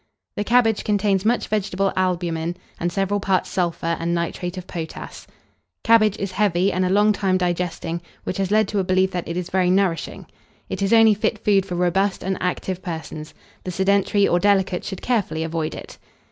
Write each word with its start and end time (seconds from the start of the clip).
The 0.35 0.43
cabbage 0.43 0.83
contains 0.83 1.25
much 1.25 1.47
vegetable 1.47 1.93
albumen, 1.95 2.57
and 2.79 2.91
several 2.91 3.19
parts 3.19 3.51
sulphur 3.51 3.95
and 3.99 4.15
nitrate 4.15 4.57
of 4.57 4.65
potass. 4.65 5.27
Cabbage 5.83 6.17
is 6.17 6.31
heavy, 6.31 6.71
and 6.73 6.83
a 6.83 6.89
long 6.89 7.13
time 7.13 7.37
digesting, 7.37 8.01
which 8.23 8.37
has 8.37 8.49
led 8.49 8.67
to 8.69 8.79
a 8.79 8.83
belief 8.83 9.11
that 9.11 9.27
it 9.27 9.37
is 9.37 9.51
very 9.51 9.69
nourishing. 9.69 10.25
It 10.69 10.81
is 10.81 10.91
only 10.91 11.13
fit 11.13 11.37
food 11.45 11.67
for 11.67 11.75
robust 11.75 12.23
and 12.23 12.35
active 12.41 12.81
persons; 12.81 13.35
the 13.63 13.69
sedentary 13.69 14.27
or 14.27 14.39
delicate 14.39 14.83
should 14.83 15.03
carefully 15.03 15.43
avoid 15.43 15.75
it. 15.75 15.99